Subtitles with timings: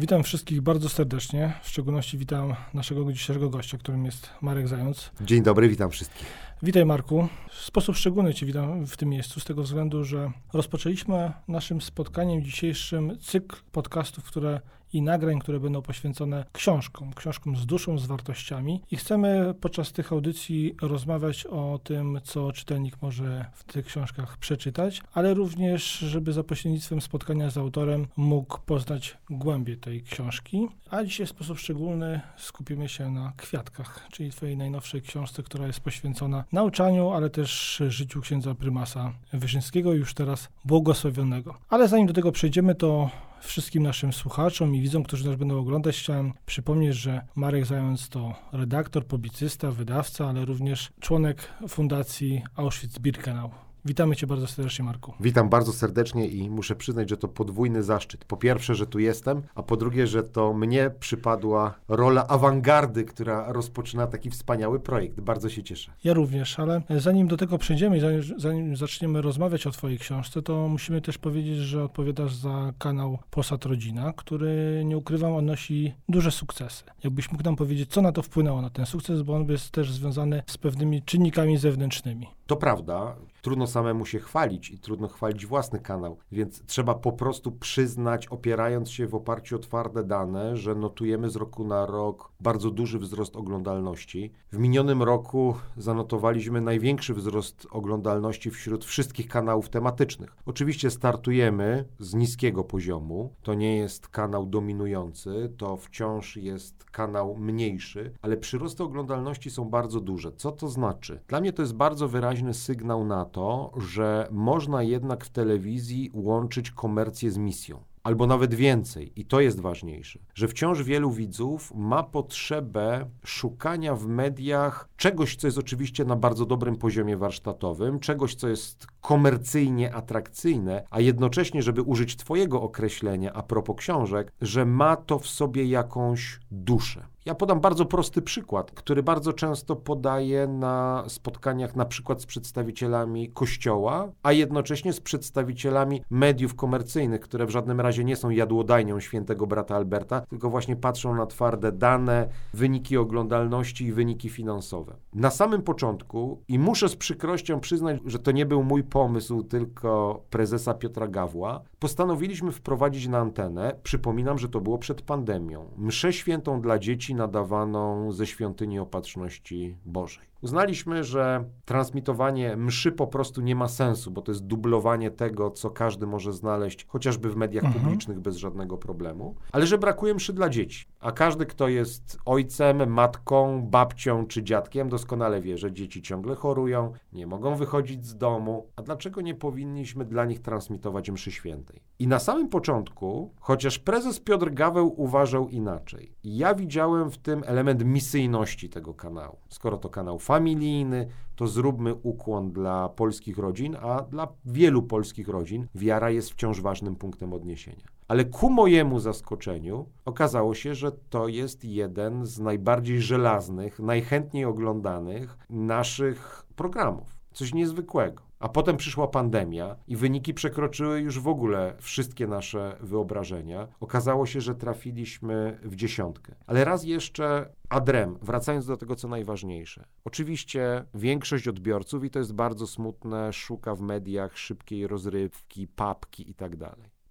[0.00, 1.52] Witam wszystkich bardzo serdecznie.
[1.62, 5.10] W szczególności witam naszego dzisiejszego gościa, którym jest Marek Zając.
[5.20, 6.26] Dzień dobry, witam wszystkich.
[6.62, 7.28] Witaj Marku.
[7.50, 12.42] W sposób szczególny Cię witam w tym miejscu, z tego względu, że rozpoczęliśmy naszym spotkaniem
[12.42, 14.60] dzisiejszym cykl podcastów, które
[14.92, 18.82] i nagrań, które będą poświęcone książkom, książkom z duszą, z wartościami.
[18.90, 25.02] I chcemy podczas tych audycji rozmawiać o tym, co czytelnik może w tych książkach przeczytać,
[25.14, 30.68] ale również, żeby za pośrednictwem spotkania z autorem mógł poznać głębie tej książki.
[30.90, 35.80] A dzisiaj w sposób szczególny skupimy się na kwiatkach, czyli Twojej najnowszej książce, która jest
[35.80, 41.54] poświęcona nauczaniu, ale też życiu księdza prymasa Wyszyńskiego, już teraz błogosławionego.
[41.68, 43.10] Ale zanim do tego przejdziemy, to
[43.40, 48.34] wszystkim naszym słuchaczom i widzom, którzy nas będą oglądać, chciałem przypomnieć, że Marek Zając to
[48.52, 53.67] redaktor, publicysta, wydawca, ale również członek Fundacji Auschwitz-Birkenau.
[53.84, 55.12] Witamy Cię bardzo serdecznie, Marku.
[55.20, 58.24] Witam bardzo serdecznie i muszę przyznać, że to podwójny zaszczyt.
[58.24, 63.52] Po pierwsze, że tu jestem, a po drugie, że to mnie przypadła rola awangardy, która
[63.52, 65.20] rozpoczyna taki wspaniały projekt.
[65.20, 65.92] Bardzo się cieszę.
[66.04, 70.42] Ja również, ale zanim do tego przejdziemy i zanim, zanim zaczniemy rozmawiać o Twojej książce,
[70.42, 76.30] to musimy też powiedzieć, że odpowiadasz za kanał Posad Rodzina, który, nie ukrywam, odnosi duże
[76.30, 76.84] sukcesy.
[77.04, 79.92] Jakbyś mógł nam powiedzieć, co na to wpłynęło, na ten sukces, bo on jest też
[79.92, 82.26] związany z pewnymi czynnikami zewnętrznymi.
[82.46, 83.16] To prawda.
[83.48, 88.90] Trudno samemu się chwalić i trudno chwalić własny kanał, więc trzeba po prostu przyznać, opierając
[88.90, 93.36] się w oparciu o twarde dane, że notujemy z roku na rok bardzo duży wzrost
[93.36, 94.32] oglądalności.
[94.52, 100.36] W minionym roku zanotowaliśmy największy wzrost oglądalności wśród wszystkich kanałów tematycznych.
[100.46, 103.32] Oczywiście startujemy z niskiego poziomu.
[103.42, 110.00] To nie jest kanał dominujący, to wciąż jest kanał mniejszy, ale przyrosty oglądalności są bardzo
[110.00, 110.32] duże.
[110.32, 111.20] Co to znaczy?
[111.28, 113.37] Dla mnie to jest bardzo wyraźny sygnał na to,
[113.76, 119.60] że można jednak w telewizji łączyć komercję z misją albo nawet więcej, i to jest
[119.60, 126.16] ważniejsze, że wciąż wielu widzów ma potrzebę szukania w mediach czegoś, co jest oczywiście na
[126.16, 133.32] bardzo dobrym poziomie warsztatowym, czegoś, co jest komercyjnie atrakcyjne, a jednocześnie, żeby użyć Twojego określenia
[133.32, 137.06] a propos książek, że ma to w sobie jakąś duszę.
[137.26, 143.28] Ja podam bardzo prosty przykład, który bardzo często podaję na spotkaniach na przykład z przedstawicielami
[143.28, 149.46] kościoła, a jednocześnie z przedstawicielami mediów komercyjnych, które w żadnym razie nie są jadłodajnią świętego
[149.46, 154.96] brata Alberta, tylko właśnie patrzą na twarde dane, wyniki oglądalności i wyniki finansowe.
[155.14, 160.22] Na samym początku, i muszę z przykrością przyznać, że to nie był mój pomysł, tylko
[160.30, 166.60] prezesa Piotra Gawła, postanowiliśmy wprowadzić na antenę, przypominam, że to było przed pandemią, mszę świętą
[166.60, 170.28] dla dzieci nadawaną ze świątyni Opatrzności Bożej.
[170.42, 175.70] Uznaliśmy, że transmitowanie mszy po prostu nie ma sensu, bo to jest dublowanie tego, co
[175.70, 177.84] każdy może znaleźć chociażby w mediach mhm.
[177.84, 180.86] publicznych bez żadnego problemu, ale że brakuje mszy dla dzieci.
[181.00, 186.92] A każdy, kto jest ojcem, matką, babcią czy dziadkiem, doskonale wie, że dzieci ciągle chorują,
[187.12, 188.66] nie mogą wychodzić z domu.
[188.76, 191.82] A dlaczego nie powinniśmy dla nich transmitować mszy świętej?
[191.98, 197.84] I na samym początku, chociaż prezes Piotr Gaweł uważał inaczej, ja widziałem w tym element
[197.84, 199.36] misyjności tego kanału.
[199.48, 205.66] Skoro to kanał familijny, to zróbmy ukłon dla polskich rodzin, a dla wielu polskich rodzin
[205.74, 207.86] wiara jest wciąż ważnym punktem odniesienia.
[208.08, 215.38] Ale ku mojemu zaskoczeniu okazało się, że to jest jeden z najbardziej żelaznych, najchętniej oglądanych
[215.50, 217.16] naszych programów.
[217.32, 218.27] Coś niezwykłego.
[218.38, 223.68] A potem przyszła pandemia i wyniki przekroczyły już w ogóle wszystkie nasze wyobrażenia.
[223.80, 226.34] Okazało się, że trafiliśmy w dziesiątkę.
[226.46, 229.84] Ale raz jeszcze adrem, wracając do tego, co najważniejsze.
[230.04, 236.34] Oczywiście większość odbiorców, i to jest bardzo smutne, szuka w mediach szybkiej rozrywki, papki i
[236.34, 236.56] tak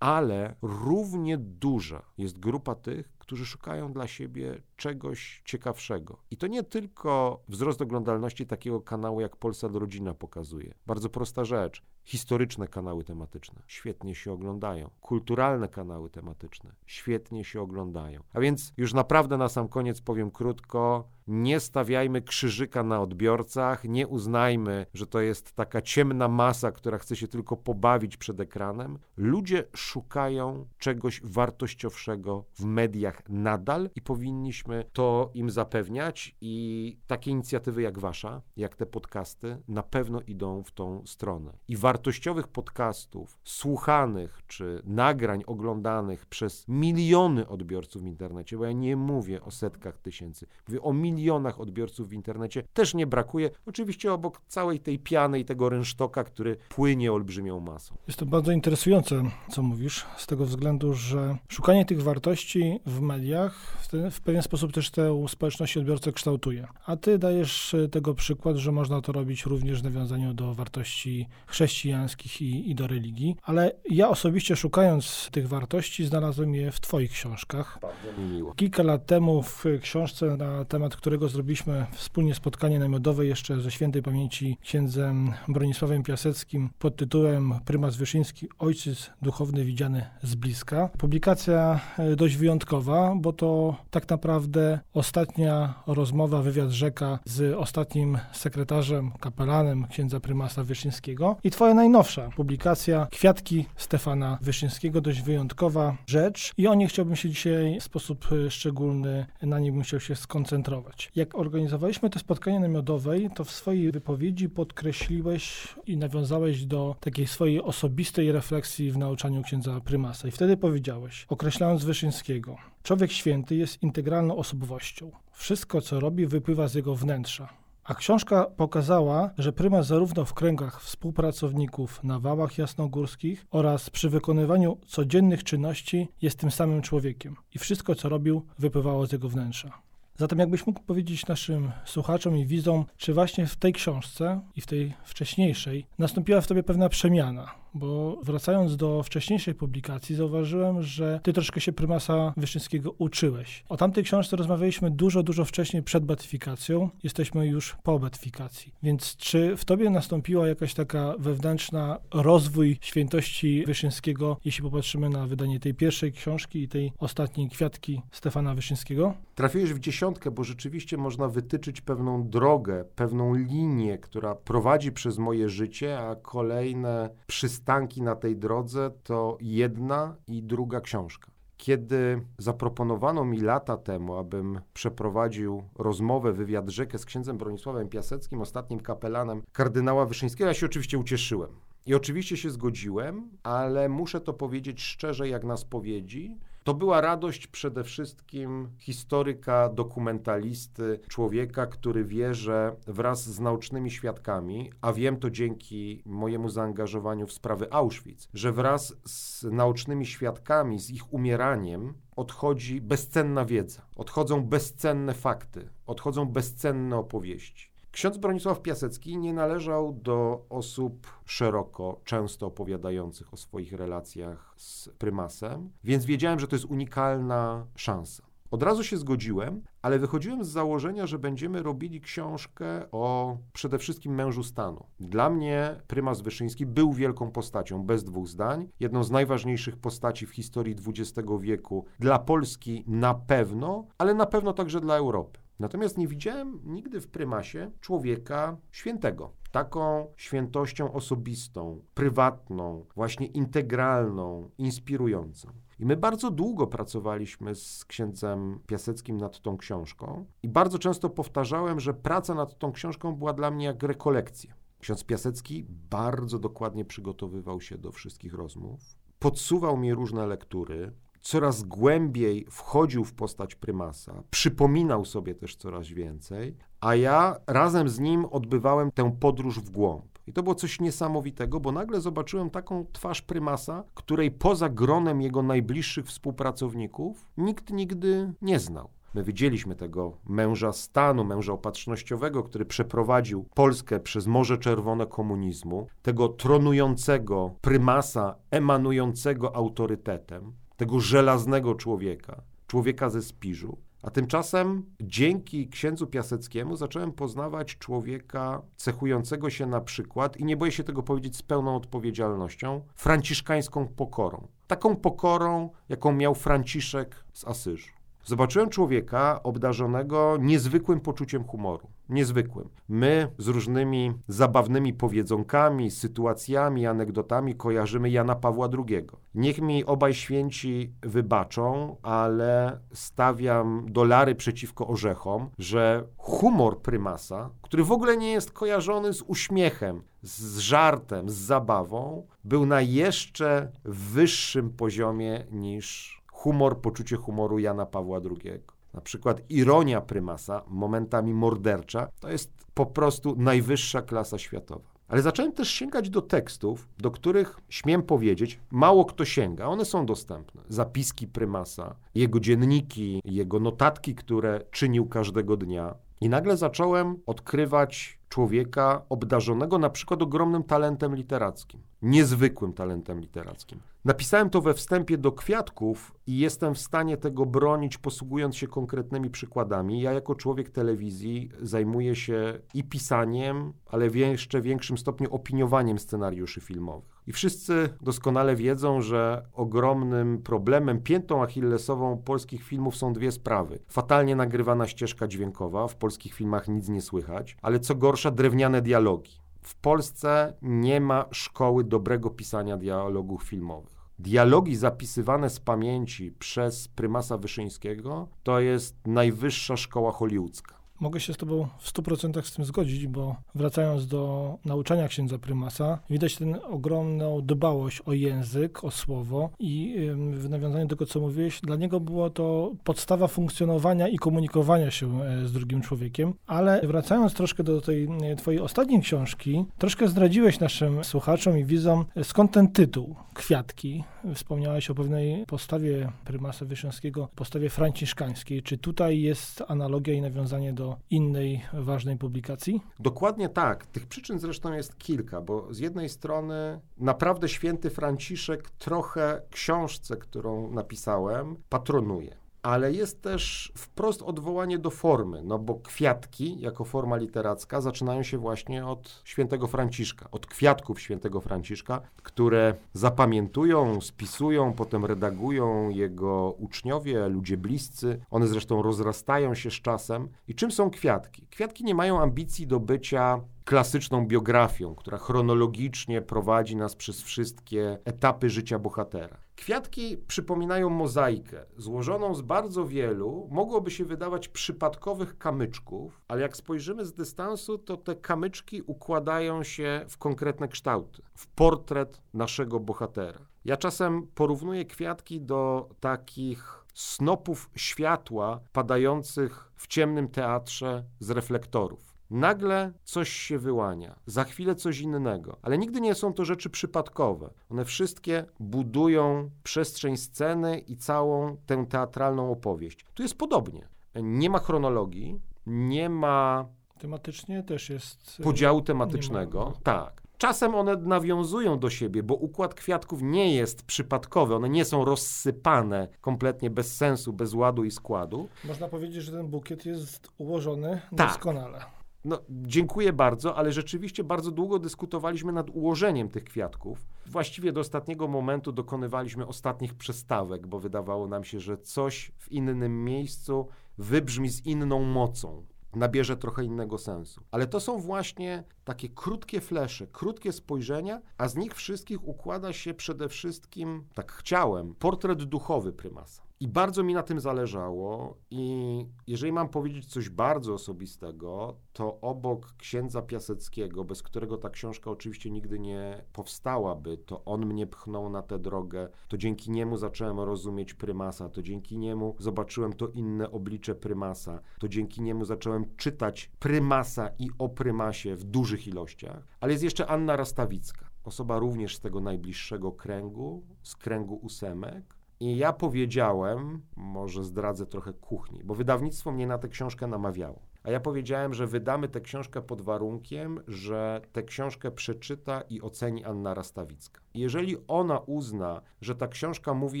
[0.00, 6.18] ale równie duża jest grupa tych, którzy szukają dla siebie czegoś ciekawszego.
[6.30, 10.74] I to nie tylko wzrost oglądalności takiego kanału jak Polsat Rodzina pokazuje.
[10.86, 11.82] Bardzo prosta rzecz.
[12.04, 14.90] Historyczne kanały tematyczne świetnie się oglądają.
[15.00, 18.22] Kulturalne kanały tematyczne świetnie się oglądają.
[18.32, 24.08] A więc już naprawdę na sam koniec powiem krótko, nie stawiajmy krzyżyka na odbiorcach, nie
[24.08, 28.98] uznajmy, że to jest taka ciemna masa, która chce się tylko pobawić przed ekranem.
[29.16, 37.82] Ludzie szukają czegoś wartościowszego w mediach nadal i powinniśmy to im zapewniać i takie inicjatywy
[37.82, 41.52] jak wasza, jak te podcasty na pewno idą w tą stronę.
[41.68, 48.96] I wartościowych podcastów, słuchanych czy nagrań oglądanych przez miliony odbiorców w internecie, bo ja nie
[48.96, 53.50] mówię o setkach tysięcy, mówię o milionach milionach odbiorców w internecie też nie brakuje.
[53.66, 57.94] Oczywiście obok całej tej piany i tego rynsztoka, który płynie olbrzymią masą.
[58.06, 63.76] Jest to bardzo interesujące, co mówisz, z tego względu, że szukanie tych wartości w mediach
[63.82, 66.66] w, te, w pewien sposób też tę społeczność odbiorcę kształtuje.
[66.86, 71.28] A ty dajesz e, tego przykład, że można to robić również w nawiązaniu do wartości
[71.46, 77.10] chrześcijańskich i, i do religii, ale ja osobiście szukając tych wartości znalazłem je w twoich
[77.10, 77.78] książkach.
[77.82, 78.54] Bardzo mi miło.
[78.54, 84.02] Kilka lat temu w książce, na temat którego zrobiliśmy wspólnie spotkanie namiotowe jeszcze ze świętej
[84.02, 90.90] pamięci księdzem Bronisławem Piaseckim pod tytułem Prymas Wyszyński, ojciec duchowny widziany z bliska.
[90.98, 99.10] Publikacja e, dość wyjątkowa, bo to tak naprawdę ostatnia rozmowa, wywiad rzeka z ostatnim sekretarzem,
[99.20, 106.66] kapelanem księdza prymasa Wyszyńskiego i twoja najnowsza publikacja Kwiatki Stefana Wyszyńskiego, dość wyjątkowa rzecz i
[106.66, 110.93] o niej chciałbym się dzisiaj w sposób e, szczególny, na niej bym chciał się skoncentrować.
[111.14, 117.62] Jak organizowaliśmy to spotkanie namiotowej, to w swojej wypowiedzi podkreśliłeś i nawiązałeś do takiej swojej
[117.62, 124.36] osobistej refleksji w nauczaniu księdza prymasa i wtedy powiedziałeś, określając Wyszyńskiego, człowiek święty jest integralną
[124.36, 125.10] osobowością.
[125.32, 127.48] Wszystko, co robi, wypływa z jego wnętrza.
[127.84, 134.78] A książka pokazała, że prymas zarówno w kręgach współpracowników na wałach jasnogórskich oraz przy wykonywaniu
[134.86, 139.72] codziennych czynności jest tym samym człowiekiem i wszystko, co robił, wypływało z jego wnętrza.
[140.18, 144.66] Zatem jakbyś mógł powiedzieć naszym słuchaczom i widzom, czy właśnie w tej książce i w
[144.66, 147.63] tej wcześniejszej nastąpiła w tobie pewna przemiana?
[147.74, 153.64] Bo wracając do wcześniejszej publikacji, zauważyłem, że ty troszkę się prymasa Wyszyńskiego uczyłeś.
[153.68, 156.90] O tamtej książce rozmawialiśmy dużo, dużo wcześniej przed betyfikacją.
[157.02, 158.72] Jesteśmy już po betyfikacji.
[158.82, 165.60] Więc czy w tobie nastąpiła jakaś taka wewnętrzna rozwój świętości Wyszyńskiego, jeśli popatrzymy na wydanie
[165.60, 169.14] tej pierwszej książki i tej ostatniej kwiatki Stefana Wyszyńskiego?
[169.34, 175.48] Trafiłeś w dziesiątkę, bo rzeczywiście można wytyczyć pewną drogę, pewną linię, która prowadzi przez moje
[175.48, 181.30] życie, a kolejne przystanki przystanki na tej drodze to jedna i druga książka.
[181.56, 188.80] Kiedy zaproponowano mi lata temu, abym przeprowadził rozmowę, wywiad rzekę z księdzem Bronisławem Piaseckim, ostatnim
[188.80, 191.50] kapelanem kardynała Wyszyńskiego, ja się oczywiście ucieszyłem.
[191.86, 197.46] I oczywiście się zgodziłem, ale muszę to powiedzieć szczerze, jak na spowiedzi, to była radość
[197.46, 205.30] przede wszystkim historyka, dokumentalisty, człowieka, który wie, że wraz z naucznymi świadkami, a wiem to
[205.30, 212.80] dzięki mojemu zaangażowaniu w sprawy Auschwitz, że wraz z naucznymi świadkami, z ich umieraniem, odchodzi
[212.80, 217.73] bezcenna wiedza, odchodzą bezcenne fakty, odchodzą bezcenne opowieści.
[217.94, 225.70] Ksiądz Bronisław Piasecki nie należał do osób szeroko, często opowiadających o swoich relacjach z prymasem,
[225.84, 228.22] więc wiedziałem, że to jest unikalna szansa.
[228.50, 234.14] Od razu się zgodziłem, ale wychodziłem z założenia, że będziemy robili książkę o przede wszystkim
[234.14, 234.86] mężu stanu.
[235.00, 238.68] Dla mnie prymas Wyszyński był wielką postacią, bez dwóch zdań.
[238.80, 241.84] Jedną z najważniejszych postaci w historii XX wieku.
[241.98, 245.43] Dla Polski na pewno, ale na pewno także dla Europy.
[245.58, 249.32] Natomiast nie widziałem nigdy w prymasie człowieka świętego.
[249.52, 255.48] Taką świętością osobistą, prywatną, właśnie integralną, inspirującą.
[255.78, 261.80] I my bardzo długo pracowaliśmy z księdzem Piaseckim nad tą książką i bardzo często powtarzałem,
[261.80, 264.54] że praca nad tą książką była dla mnie jak rekolekcja.
[264.78, 268.80] Ksiądz Piasecki bardzo dokładnie przygotowywał się do wszystkich rozmów,
[269.18, 270.92] podsuwał mi różne lektury,
[271.24, 278.00] coraz głębiej wchodził w postać prymasa, przypominał sobie też coraz więcej, a ja razem z
[278.00, 280.04] nim odbywałem tę podróż w głąb.
[280.26, 285.42] I to było coś niesamowitego, bo nagle zobaczyłem taką twarz prymasa, której poza gronem jego
[285.42, 288.88] najbliższych współpracowników nikt nigdy nie znał.
[289.14, 296.28] My widzieliśmy tego męża stanu, męża opatrznościowego, który przeprowadził Polskę przez Morze Czerwone komunizmu, tego
[296.28, 303.78] tronującego prymasa, emanującego autorytetem tego żelaznego człowieka, człowieka ze Spiżu.
[304.02, 310.72] A tymczasem dzięki księdzu Piaseckiemu zacząłem poznawać człowieka cechującego się na przykład, i nie boję
[310.72, 314.48] się tego powiedzieć z pełną odpowiedzialnością, franciszkańską pokorą.
[314.66, 317.92] Taką pokorą, jaką miał Franciszek z Asyżu.
[318.24, 321.88] Zobaczyłem człowieka obdarzonego niezwykłym poczuciem humoru.
[322.08, 322.68] Niezwykłym.
[322.88, 329.06] My z różnymi zabawnymi powiedzonkami, sytuacjami, anegdotami kojarzymy Jana Pawła II.
[329.34, 337.92] Niech mi obaj święci wybaczą, ale stawiam dolary przeciwko orzechom, że humor prymasa, który w
[337.92, 345.44] ogóle nie jest kojarzony z uśmiechem, z żartem, z zabawą, był na jeszcze wyższym poziomie
[345.50, 348.73] niż humor, poczucie humoru Jana Pawła II.
[348.94, 354.94] Na przykład ironia prymasa, momentami mordercza, to jest po prostu najwyższa klasa światowa.
[355.08, 359.66] Ale zacząłem też sięgać do tekstów, do których śmiem powiedzieć, mało kto sięga.
[359.66, 360.62] One są dostępne.
[360.68, 365.94] Zapiski prymasa, jego dzienniki, jego notatki, które czynił każdego dnia.
[366.20, 373.80] I nagle zacząłem odkrywać człowieka obdarzonego na przykład ogromnym talentem literackim, niezwykłym talentem literackim.
[374.04, 379.30] Napisałem to we wstępie do kwiatków i jestem w stanie tego bronić, posługując się konkretnymi
[379.30, 380.00] przykładami.
[380.00, 386.60] Ja, jako człowiek telewizji, zajmuję się i pisaniem, ale w jeszcze większym stopniu opiniowaniem scenariuszy
[386.60, 387.22] filmowych.
[387.26, 393.78] I wszyscy doskonale wiedzą, że ogromnym problemem, piętą achillesową polskich filmów są dwie sprawy.
[393.88, 399.44] Fatalnie nagrywana ścieżka dźwiękowa, w polskich filmach nic nie słychać, ale co gorsza, drewniane dialogi.
[399.62, 403.93] W Polsce nie ma szkoły dobrego pisania dialogów filmowych.
[404.18, 410.83] Dialogi zapisywane z pamięci przez prymasa Wyszyńskiego to jest najwyższa szkoła hollywoodzka.
[411.04, 415.98] Mogę się z Tobą w 100% z tym zgodzić, bo wracając do nauczania księdza prymasa,
[416.10, 419.96] widać tę ogromną dbałość o język, o słowo i
[420.32, 425.22] w nawiązaniu do tego, co mówiłeś, dla niego było to podstawa funkcjonowania i komunikowania się
[425.22, 426.34] e, z drugim człowiekiem.
[426.46, 432.04] Ale wracając troszkę do tej e, Twojej ostatniej książki, troszkę zdradziłeś naszym słuchaczom i widzom,
[432.16, 434.04] e, skąd ten tytuł, Kwiatki.
[434.34, 438.62] Wspomniałeś o pewnej postawie prymasa Wyszyńskiego, postawie franciszkańskiej.
[438.62, 442.80] Czy tutaj jest analogia i nawiązanie do innej ważnej publikacji?
[442.98, 443.86] Dokładnie tak.
[443.86, 450.70] Tych przyczyn zresztą jest kilka, bo z jednej strony naprawdę święty Franciszek trochę książce, którą
[450.70, 457.80] napisałem, patronuje ale jest też wprost odwołanie do formy, no bo kwiatki jako forma literacka
[457.80, 465.88] zaczynają się właśnie od świętego Franciszka, od kwiatków świętego Franciszka, które zapamiętują, spisują, potem redagują
[465.88, 468.20] jego uczniowie, ludzie bliscy.
[468.30, 470.28] One zresztą rozrastają się z czasem.
[470.48, 471.46] I czym są kwiatki?
[471.50, 478.50] Kwiatki nie mają ambicji do bycia klasyczną biografią, która chronologicznie prowadzi nas przez wszystkie etapy
[478.50, 479.36] życia bohatera.
[479.56, 487.04] Kwiatki przypominają mozaikę, złożoną z bardzo wielu, mogłoby się wydawać przypadkowych kamyczków, ale jak spojrzymy
[487.04, 493.40] z dystansu, to te kamyczki układają się w konkretne kształty, w portret naszego bohatera.
[493.64, 502.13] Ja czasem porównuję kwiatki do takich snopów światła padających w ciemnym teatrze z reflektorów.
[502.30, 507.50] Nagle coś się wyłania, za chwilę coś innego, ale nigdy nie są to rzeczy przypadkowe.
[507.70, 513.04] One wszystkie budują przestrzeń sceny i całą tę teatralną opowieść.
[513.14, 513.88] Tu jest podobnie.
[514.14, 516.68] Nie ma chronologii, nie ma.
[516.98, 518.40] Tematycznie też jest.
[518.40, 519.72] Y, podziału tematycznego.
[519.82, 520.24] Tak.
[520.38, 526.08] Czasem one nawiązują do siebie, bo układ kwiatków nie jest przypadkowy, one nie są rozsypane
[526.20, 528.48] kompletnie bez sensu, bez ładu i składu.
[528.64, 531.28] Można powiedzieć, że ten bukiet jest ułożony tak.
[531.28, 531.84] doskonale.
[532.24, 537.06] No, dziękuję bardzo, ale rzeczywiście bardzo długo dyskutowaliśmy nad ułożeniem tych kwiatków.
[537.26, 543.04] Właściwie do ostatniego momentu dokonywaliśmy ostatnich przestawek, bo wydawało nam się, że coś w innym
[543.04, 545.66] miejscu wybrzmi z inną mocą
[545.96, 547.40] nabierze trochę innego sensu.
[547.50, 552.94] Ale to są właśnie takie krótkie flesze, krótkie spojrzenia, a z nich wszystkich układa się
[552.94, 556.42] przede wszystkim, tak chciałem, portret duchowy prymasa.
[556.64, 558.36] I bardzo mi na tym zależało.
[558.50, 565.10] I jeżeli mam powiedzieć coś bardzo osobistego, to obok księdza Piaseckiego, bez którego ta książka
[565.10, 570.40] oczywiście nigdy nie powstałaby, to on mnie pchnął na tę drogę, to dzięki niemu zacząłem
[570.40, 576.50] rozumieć prymasa, to dzięki niemu zobaczyłem to inne oblicze prymasa, to dzięki niemu zacząłem czytać
[576.58, 579.46] prymasa i o prymasie w dużych ilościach.
[579.60, 585.56] Ale jest jeszcze Anna Rastawicka, osoba również z tego najbliższego kręgu, z kręgu ósemek i
[585.56, 590.62] ja powiedziałem, może zdradzę trochę kuchni, bo wydawnictwo mnie na tę książkę namawiało.
[590.82, 596.24] A ja powiedziałem, że wydamy tę książkę pod warunkiem, że tę książkę przeczyta i oceni
[596.24, 597.20] Anna Rastawicka.
[597.34, 600.00] Jeżeli ona uzna, że ta książka mówi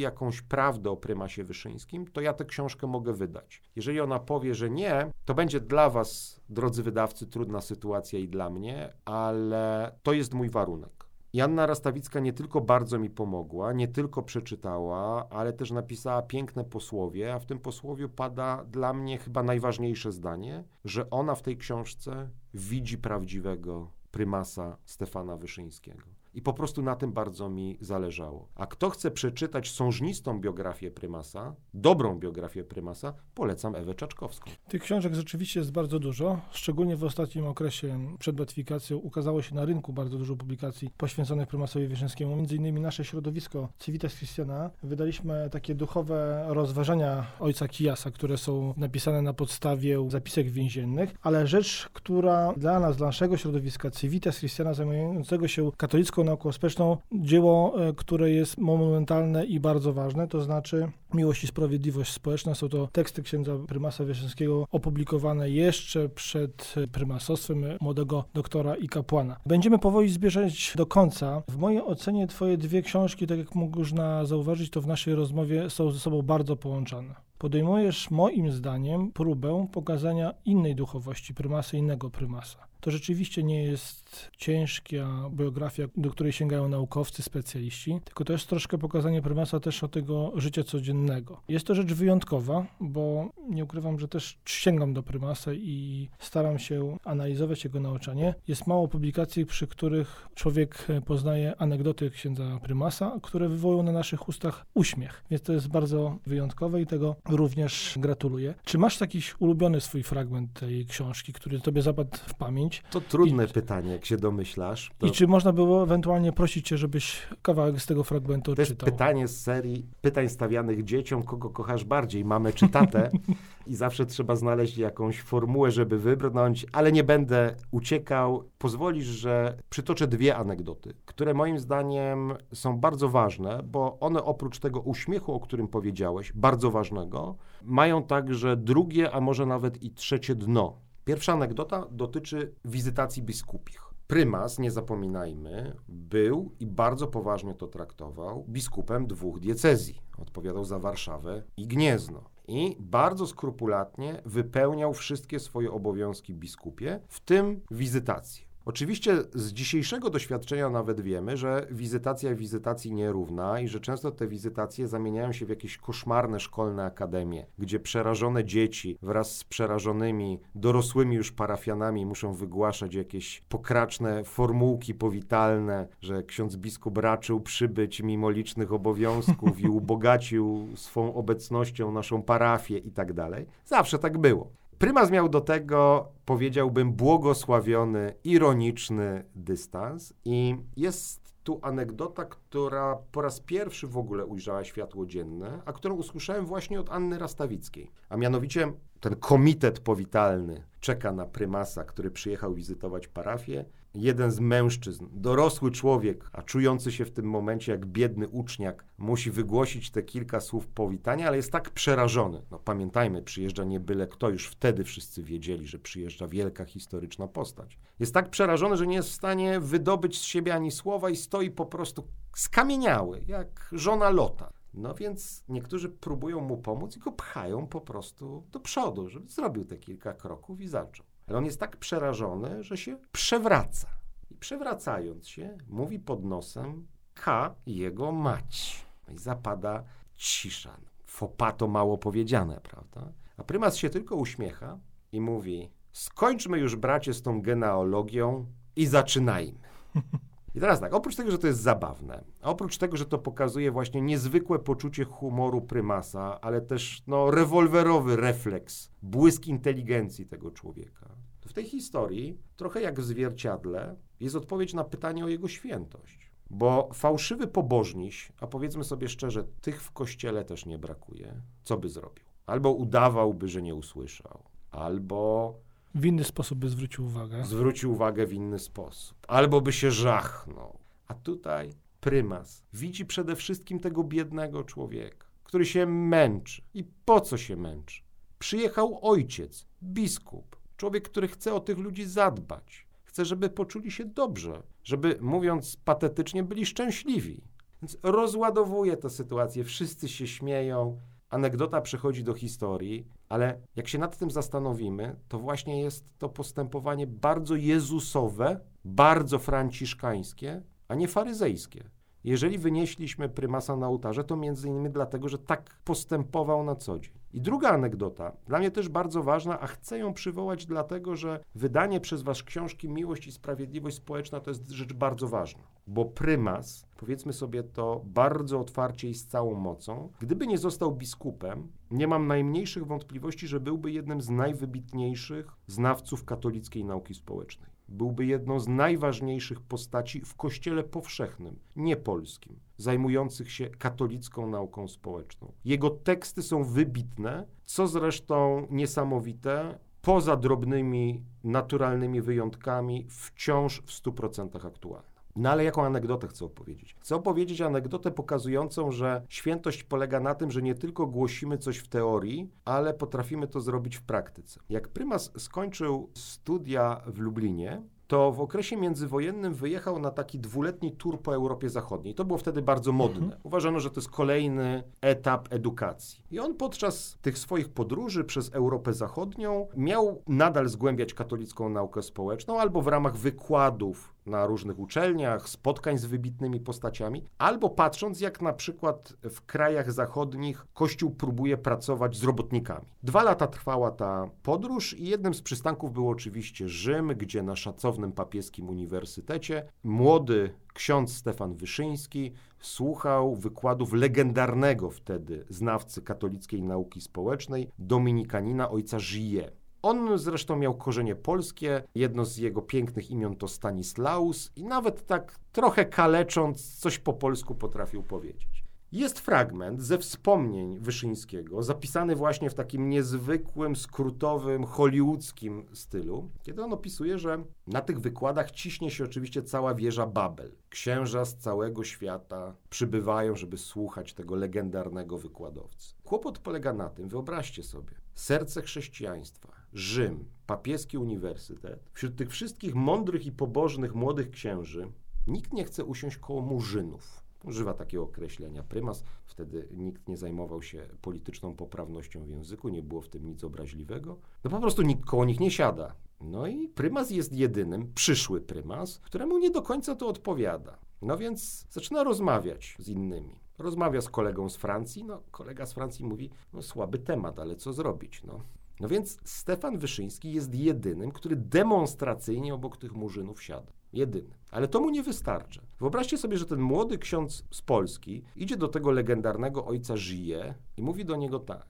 [0.00, 3.62] jakąś prawdę o prymasie Wyszyńskim, to ja tę książkę mogę wydać.
[3.76, 8.50] Jeżeli ona powie, że nie, to będzie dla was, drodzy wydawcy, trudna sytuacja i dla
[8.50, 11.03] mnie, ale to jest mój warunek.
[11.34, 17.34] Janna Rastawicka nie tylko bardzo mi pomogła, nie tylko przeczytała, ale też napisała piękne posłowie,
[17.34, 22.30] a w tym posłowiu pada dla mnie chyba najważniejsze zdanie, że ona w tej książce
[22.54, 26.13] widzi prawdziwego prymasa Stefana Wyszyńskiego.
[26.34, 28.48] I po prostu na tym bardzo mi zależało.
[28.54, 34.50] A kto chce przeczytać sążnistą biografię prymasa, dobrą biografię prymasa, polecam Ewę Czaczkowską.
[34.68, 39.64] Tych książek rzeczywiście jest bardzo dużo, szczególnie w ostatnim okresie przed beatyfikacją ukazało się na
[39.64, 42.36] rynku bardzo dużo publikacji poświęconych prymasowi Wyszyńskiemu.
[42.36, 49.22] Między innymi nasze środowisko Civitas Christiana wydaliśmy takie duchowe rozważania ojca Kijasa, które są napisane
[49.22, 55.48] na podstawie zapisek więziennych, ale rzecz, która dla nas, dla naszego środowiska Civitas Christiana zajmującego
[55.48, 61.44] się katolicką nauką społeczną, dzieło, e, które jest monumentalne i bardzo ważne, to znaczy Miłość
[61.44, 62.54] i Sprawiedliwość Społeczna.
[62.54, 69.36] Są to teksty księdza prymasa Wyszyńskiego opublikowane jeszcze przed prymasostwem młodego doktora i kapłana.
[69.46, 71.42] Będziemy powoli zbierzać do końca.
[71.48, 75.90] W mojej ocenie twoje dwie książki, tak jak można zauważyć, to w naszej rozmowie są
[75.90, 82.58] ze sobą bardzo połączone podejmujesz moim zdaniem próbę pokazania innej duchowości prymasa, innego prymasa.
[82.80, 84.03] To rzeczywiście nie jest
[84.36, 84.84] ciężka
[85.30, 90.32] biografia, do której sięgają naukowcy, specjaliści, tylko to jest troszkę pokazanie prymasa też o tego
[90.36, 91.40] życia codziennego.
[91.48, 96.96] Jest to rzecz wyjątkowa, bo nie ukrywam, że też sięgam do prymasa i staram się
[97.04, 98.34] analizować jego nauczanie.
[98.48, 104.66] Jest mało publikacji, przy których człowiek poznaje anegdoty księdza prymasa, które wywołują na naszych ustach
[104.74, 105.24] uśmiech.
[105.30, 108.54] Więc to jest bardzo wyjątkowe i tego również gratuluję.
[108.64, 112.82] Czy masz jakiś ulubiony swój fragment tej książki, który tobie zapadł w pamięć?
[112.90, 114.90] To trudne I, pytanie, jak się domyślasz.
[114.98, 115.06] To...
[115.06, 118.90] I czy można było ewentualnie prosić cię, żebyś kawałek z tego fragmentu to jest czytał?
[118.90, 123.10] pytanie z serii pytań stawianych dzieciom, kogo kochasz bardziej, mamę czy tatę?
[123.66, 128.44] I zawsze trzeba znaleźć jakąś formułę, żeby wybrnąć, ale nie będę uciekał.
[128.58, 134.80] Pozwolisz, że przytoczę dwie anegdoty, które moim zdaniem są bardzo ważne, bo one oprócz tego
[134.80, 140.76] uśmiechu, o którym powiedziałeś, bardzo ważnego, mają także drugie, a może nawet i trzecie dno.
[141.04, 143.83] Pierwsza anegdota dotyczy wizytacji biskupich.
[144.06, 150.00] Prymas, nie zapominajmy, był i bardzo poważnie to traktował biskupem dwóch diecezji.
[150.18, 152.24] Odpowiadał za Warszawę i Gniezno.
[152.48, 158.46] I bardzo skrupulatnie wypełniał wszystkie swoje obowiązki biskupie, w tym wizytacje.
[158.66, 164.88] Oczywiście z dzisiejszego doświadczenia nawet wiemy, że wizytacja wizytacji nierówna i że często te wizytacje
[164.88, 171.32] zamieniają się w jakieś koszmarne szkolne akademie, gdzie przerażone dzieci wraz z przerażonymi dorosłymi już
[171.32, 179.60] parafianami muszą wygłaszać jakieś pokraczne formułki powitalne, że ksiądz biskup raczył przybyć mimo licznych obowiązków
[179.60, 183.46] i ubogacił swą obecnością naszą parafię i tak dalej.
[183.66, 184.63] Zawsze tak było.
[184.78, 193.40] Prymas miał do tego, powiedziałbym, błogosławiony, ironiczny dystans i jest tu anegdota, która po raz
[193.40, 197.90] pierwszy w ogóle ujrzała światło dzienne, a którą usłyszałem właśnie od Anny Rastawickiej.
[198.08, 205.06] A mianowicie ten komitet powitalny czeka na prymasa, który przyjechał wizytować parafię jeden z mężczyzn,
[205.12, 210.40] dorosły człowiek, a czujący się w tym momencie jak biedny uczniak, musi wygłosić te kilka
[210.40, 212.42] słów powitania, ale jest tak przerażony.
[212.50, 217.78] No pamiętajmy, przyjeżdża nie byle kto, już wtedy wszyscy wiedzieli, że przyjeżdża wielka historyczna postać.
[218.00, 221.50] Jest tak przerażony, że nie jest w stanie wydobyć z siebie ani słowa i stoi
[221.50, 224.52] po prostu skamieniały, jak żona Lota.
[224.74, 229.64] No więc niektórzy próbują mu pomóc i go pchają po prostu do przodu, żeby zrobił
[229.64, 231.06] te kilka kroków i zaczął.
[231.26, 233.88] Ale on jest tak przerażony, że się przewraca.
[234.30, 238.86] I przewracając się, mówi pod nosem K jego mać.
[239.08, 239.84] No I zapada
[240.16, 240.76] cisza.
[241.04, 243.12] Fopato mało powiedziane, prawda?
[243.36, 244.78] A prymas się tylko uśmiecha
[245.12, 249.58] i mówi: Skończmy już, bracie, z tą genealogią i zaczynajmy.
[250.54, 254.00] I teraz tak, oprócz tego, że to jest zabawne, oprócz tego, że to pokazuje właśnie
[254.00, 261.08] niezwykłe poczucie humoru prymasa, ale też no, rewolwerowy refleks, błysk inteligencji tego człowieka,
[261.40, 266.30] to w tej historii, trochę jak w zwierciadle, jest odpowiedź na pytanie o jego świętość.
[266.50, 271.88] Bo fałszywy pobożniś, a powiedzmy sobie szczerze, tych w kościele też nie brakuje, co by
[271.88, 272.24] zrobił?
[272.46, 275.54] Albo udawałby, że nie usłyszał, albo
[275.94, 277.44] w inny sposób by zwrócił uwagę.
[277.44, 279.18] Zwrócił uwagę w inny sposób.
[279.28, 280.78] Albo by się żachnął.
[281.08, 286.62] A tutaj prymas widzi przede wszystkim tego biednego człowieka, który się męczy.
[286.74, 288.02] I po co się męczy?
[288.38, 292.86] Przyjechał ojciec, biskup, człowiek, który chce o tych ludzi zadbać.
[293.04, 297.40] Chce, żeby poczuli się dobrze, żeby, mówiąc patetycznie, byli szczęśliwi.
[297.82, 301.00] Więc rozładowuje tę sytuację, wszyscy się śmieją,
[301.34, 307.06] anegdota przechodzi do historii, ale jak się nad tym zastanowimy, to właśnie jest to postępowanie
[307.06, 311.90] bardzo jezusowe, bardzo franciszkańskie, a nie faryzejskie.
[312.24, 317.12] Jeżeli wynieśliśmy prymasa na ołtarze, to między innymi dlatego, że tak postępował na co dzień.
[317.32, 322.00] I druga anegdota, dla mnie też bardzo ważna, a chcę ją przywołać dlatego, że wydanie
[322.00, 327.32] przez was książki Miłość i Sprawiedliwość Społeczna to jest rzecz bardzo ważna, bo prymas, powiedzmy
[327.32, 332.86] sobie to bardzo otwarcie i z całą mocą, gdyby nie został biskupem, nie mam najmniejszych
[332.86, 337.73] wątpliwości, że byłby jednym z najwybitniejszych znawców katolickiej nauki społecznej.
[337.88, 345.52] Byłby jedną z najważniejszych postaci w Kościele powszechnym, nie polskim, zajmujących się katolicką nauką społeczną.
[345.64, 355.13] Jego teksty są wybitne, co zresztą niesamowite, poza drobnymi, naturalnymi wyjątkami, wciąż w 100% aktualne.
[355.36, 356.96] No ale jaką anegdotę chcę opowiedzieć?
[357.00, 361.88] Chcę opowiedzieć anegdotę pokazującą, że świętość polega na tym, że nie tylko głosimy coś w
[361.88, 364.60] teorii, ale potrafimy to zrobić w praktyce.
[364.68, 371.20] Jak prymas skończył studia w Lublinie, to w okresie międzywojennym wyjechał na taki dwuletni tour
[371.20, 372.14] po Europie Zachodniej.
[372.14, 373.24] To było wtedy bardzo modne.
[373.24, 373.40] Mhm.
[373.42, 376.22] Uważano, że to jest kolejny etap edukacji.
[376.30, 382.60] I on podczas tych swoich podróży przez Europę Zachodnią miał nadal zgłębiać katolicką naukę społeczną
[382.60, 388.52] albo w ramach wykładów na różnych uczelniach, spotkań z wybitnymi postaciami, albo patrząc, jak na
[388.52, 392.86] przykład w krajach zachodnich Kościół próbuje pracować z robotnikami.
[393.02, 398.12] Dwa lata trwała ta podróż i jednym z przystanków był oczywiście Rzym, gdzie na szacownym
[398.12, 408.70] papieskim uniwersytecie młody ksiądz Stefan Wyszyński słuchał wykładów legendarnego wtedy znawcy katolickiej nauki społecznej, dominikanina
[408.70, 409.50] ojca Żyje.
[409.84, 415.38] On zresztą miał korzenie polskie, jedno z jego pięknych imion to Stanislaus i nawet tak
[415.52, 418.64] trochę kalecząc coś po polsku potrafił powiedzieć.
[418.92, 426.72] Jest fragment ze wspomnień Wyszyńskiego, zapisany właśnie w takim niezwykłym, skrótowym, hollywoodzkim stylu, kiedy on
[426.72, 430.52] opisuje, że na tych wykładach ciśnie się oczywiście cała wieża Babel.
[430.68, 435.94] Księża z całego świata przybywają, żeby słuchać tego legendarnego wykładowcy.
[436.04, 443.26] Kłopot polega na tym, wyobraźcie sobie, serce chrześcijaństwa, Rzym, papieski uniwersytet, wśród tych wszystkich mądrych
[443.26, 444.92] i pobożnych młodych księży,
[445.26, 447.24] nikt nie chce usiąść koło murzynów.
[447.44, 449.04] Używa takiego określenia prymas.
[449.24, 454.18] Wtedy nikt nie zajmował się polityczną poprawnością w języku, nie było w tym nic obraźliwego.
[454.44, 455.94] No po prostu nikt koło nich nie siada.
[456.20, 460.78] No i prymas jest jedynym, przyszły prymas, któremu nie do końca to odpowiada.
[461.02, 463.34] No więc zaczyna rozmawiać z innymi.
[463.58, 467.72] Rozmawia z kolegą z Francji, no kolega z Francji mówi, no słaby temat, ale co
[467.72, 468.40] zrobić, no.
[468.80, 473.72] No więc Stefan Wyszyński jest jedynym, który demonstracyjnie obok tych murzynów siada.
[473.92, 474.30] Jedyny.
[474.50, 475.62] Ale to mu nie wystarcza.
[475.80, 480.82] Wyobraźcie sobie, że ten młody ksiądz z Polski idzie do tego legendarnego ojca Żyje i
[480.82, 481.66] mówi do niego tak.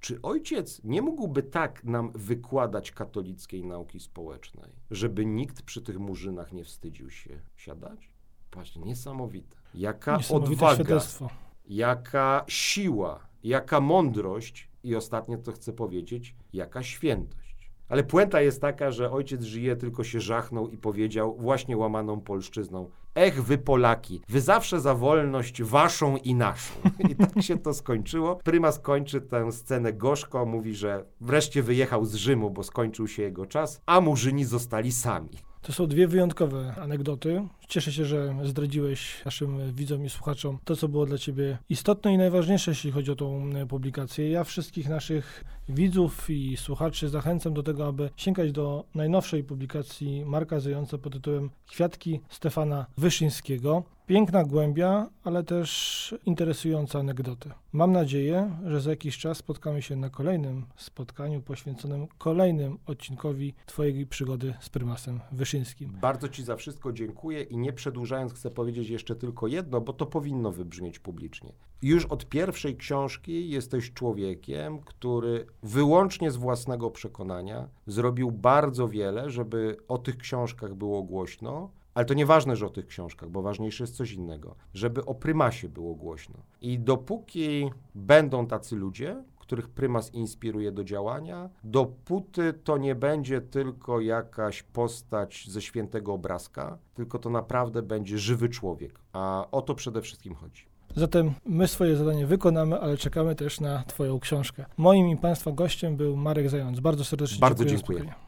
[0.00, 6.52] Czy ojciec nie mógłby tak nam wykładać katolickiej nauki społecznej, żeby nikt przy tych murzynach
[6.52, 8.10] nie wstydził się siadać?
[8.52, 9.56] Właśnie niesamowite.
[9.74, 11.30] Jaka Niesamowite odwaga, świadectwo.
[11.66, 17.46] jaka siła, jaka mądrość i ostatnie, co chcę powiedzieć, jaka świętość.
[17.88, 22.90] Ale puenta jest taka, że ojciec żyje, tylko się żachnął i powiedział właśnie łamaną polszczyzną:
[23.14, 26.74] Ech, wy Polaki, wy zawsze za wolność waszą i naszą.
[27.10, 28.36] I tak się to skończyło.
[28.36, 33.46] Prymas kończy tę scenę gorzko, mówi, że wreszcie wyjechał z Rzymu, bo skończył się jego
[33.46, 35.30] czas, a murzyni zostali sami.
[35.62, 37.48] To są dwie wyjątkowe anegdoty.
[37.68, 42.18] Cieszę się, że zdradziłeś naszym widzom i słuchaczom to, co było dla Ciebie istotne i
[42.18, 44.30] najważniejsze, jeśli chodzi o tą publikację.
[44.30, 50.60] Ja wszystkich naszych widzów i słuchaczy zachęcam do tego, aby sięgać do najnowszej publikacji Marka
[50.60, 53.82] Zająca pod tytułem Kwiatki Stefana Wyszyńskiego.
[54.06, 57.50] Piękna głębia, ale też interesująca anegdoty.
[57.72, 64.06] Mam nadzieję, że za jakiś czas spotkamy się na kolejnym spotkaniu poświęconym kolejnym odcinkowi Twojej
[64.06, 65.98] przygody z prymasem Wyszyńskim.
[66.00, 70.52] Bardzo Ci za wszystko dziękuję nie przedłużając chcę powiedzieć jeszcze tylko jedno, bo to powinno
[70.52, 71.52] wybrzmieć publicznie.
[71.82, 79.76] Już od pierwszej książki jesteś człowiekiem, który wyłącznie z własnego przekonania zrobił bardzo wiele, żeby
[79.88, 83.96] o tych książkach było głośno, ale to nieważne, że o tych książkach, bo ważniejsze jest
[83.96, 86.34] coś innego, żeby o prymasie było głośno.
[86.60, 94.00] I dopóki będą tacy ludzie, których prymas inspiruje do działania, dopóty to nie będzie tylko
[94.00, 99.00] jakaś postać ze świętego obrazka, tylko to naprawdę będzie żywy człowiek.
[99.12, 100.66] A o to przede wszystkim chodzi.
[100.96, 104.64] Zatem my swoje zadanie wykonamy, ale czekamy też na Twoją książkę.
[104.76, 106.80] Moim i Państwa gościem był Marek Zając.
[106.80, 107.98] Bardzo serdecznie Bardzo dziękuję.
[107.98, 108.25] dziękuję.